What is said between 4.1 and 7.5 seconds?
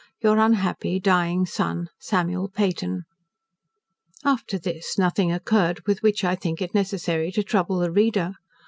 After this nothing occurred with which I think it necessary to